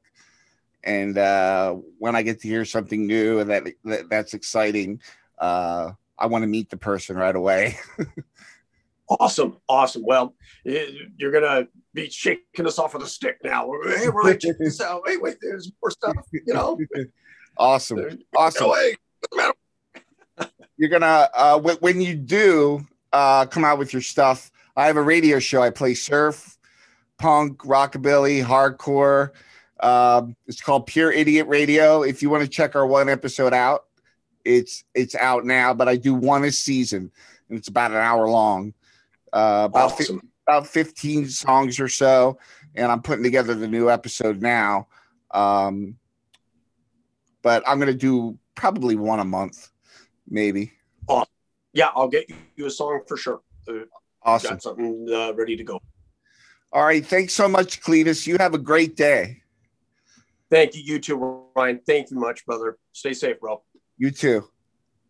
and 0.85 1.17
uh, 1.17 1.75
when 1.99 2.17
I 2.17 2.23
get 2.23 2.41
to 2.41 2.49
hear 2.49 2.65
something 2.65 3.07
new 3.07 3.39
and 3.39 3.51
that, 3.51 3.65
that 3.85 4.09
that's 4.09 4.35
exciting, 4.35 5.01
uh, 5.39 5.93
I 6.19 6.27
want 6.27 6.43
to 6.43 6.49
meet 6.49 6.71
the 6.71 6.77
person 6.77 7.17
right 7.17 7.35
away. 7.35 7.79
awesome, 9.09 9.59
awesome. 9.69 10.05
Well, 10.05 10.35
you're 10.65 11.33
gonna 11.33 11.69
be 11.95 12.11
shaking 12.11 12.67
us 12.67 12.79
off 12.79 12.95
with 12.95 13.03
a 13.03 13.09
stick 13.09 13.39
now. 13.43 13.71
Hey, 13.85 14.09
Ryan, 14.09 14.39
check 14.39 14.57
this 14.59 14.81
out. 14.81 15.03
Hey, 15.07 15.17
wait, 15.17 15.37
there's 15.41 15.71
more 15.83 15.91
stuff. 15.91 16.17
You 16.33 16.55
know. 16.55 16.79
awesome, 17.57 18.19
awesome. 18.37 18.73
you're 20.77 20.91
gonna 20.91 21.29
uh, 21.35 21.59
when 21.59 22.01
you 22.01 22.15
do 22.15 22.87
uh, 23.13 23.47
come 23.47 23.65
out 23.65 23.79
with 23.79 23.93
your 23.93 24.03
stuff 24.03 24.51
I 24.77 24.87
have 24.87 24.97
a 24.97 25.03
radio 25.03 25.39
show. 25.39 25.63
I 25.63 25.71
play 25.71 25.95
surf, 25.95 26.59
punk, 27.19 27.59
rockabilly, 27.59 28.45
hardcore. 28.45 29.31
Um, 29.81 30.37
it's 30.47 30.61
called 30.61 30.87
Pure 30.87 31.13
Idiot 31.13 31.47
Radio. 31.49 32.03
If 32.03 32.23
you 32.23 32.31
want 32.31 32.43
to 32.43 32.49
check 32.49 32.75
our 32.77 32.87
one 32.87 33.09
episode 33.09 33.53
out, 33.53 33.85
it's 34.45 34.85
it's 34.95 35.15
out 35.15 35.45
now. 35.45 35.75
But 35.75 35.89
I 35.89 35.97
do 35.97 36.15
one 36.15 36.45
a 36.45 36.53
season, 36.53 37.11
and 37.49 37.59
it's 37.59 37.69
about 37.69 37.91
an 37.91 37.99
hour 37.99 38.29
long. 38.29 38.75
Uh, 39.33 39.65
about 39.67 39.93
awesome. 39.93 40.21
fi- 40.21 40.27
about 40.47 40.67
15 40.67 41.29
songs 41.29 41.79
or 41.79 41.89
so, 41.89 42.39
and 42.75 42.91
I'm 42.91 43.03
putting 43.03 43.25
together 43.25 43.55
the 43.55 43.69
new 43.69 43.91
episode 43.91 44.41
now. 44.41 44.89
Um, 45.33 45.97
but 47.43 47.63
I'm 47.67 47.79
gonna 47.79 47.95
do 47.95 48.39
probably 48.55 48.97
one 48.97 49.21
a 49.21 49.25
month, 49.25 49.71
maybe. 50.29 50.73
Awesome. 51.09 51.29
Yeah, 51.73 51.91
I'll 51.95 52.09
get 52.09 52.31
you 52.57 52.67
a 52.67 52.71
song 52.71 53.01
for 53.07 53.17
sure. 53.17 53.41
Awesome. 54.25 54.55
Got 54.55 54.63
something 54.63 55.09
uh, 55.13 55.33
ready 55.35 55.57
to 55.57 55.65
go. 55.65 55.81
All 56.73 56.85
right. 56.85 57.05
Thanks 57.05 57.35
so 57.35 57.49
much, 57.49 57.81
Cletus. 57.83 58.27
You 58.27 58.37
have 58.39 58.55
a 58.55 58.59
great 58.59 58.97
day. 58.97 59.43
Thank 60.51 60.75
you. 60.75 60.83
You 60.83 60.99
too, 60.99 61.47
Ryan. 61.57 61.81
Thank 61.87 62.11
you 62.11 62.19
much, 62.19 62.45
brother. 62.47 62.79
Stay 62.93 63.15
safe, 63.15 63.41
bro. 63.41 63.63
You 63.99 64.11
too. 64.11 64.49